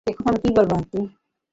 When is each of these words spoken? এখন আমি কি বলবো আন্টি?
এখন 0.07 0.25
আমি 0.29 0.39
কি 0.43 0.49
বলবো 0.57 0.73
আন্টি? 0.75 0.99